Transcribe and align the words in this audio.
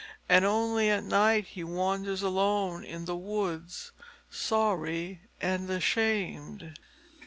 And 0.27 0.45
only 0.45 0.89
at 0.89 1.03
night 1.03 1.49
he 1.49 1.63
wanders 1.63 2.23
alone 2.23 2.83
in 2.83 3.05
the 3.05 3.15
woods, 3.15 3.91
sorry 4.31 5.21
and 5.39 5.69
ashamed. 5.69 6.73